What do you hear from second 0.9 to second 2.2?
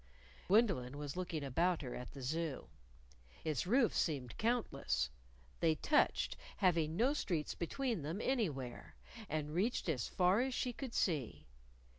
was looking about her at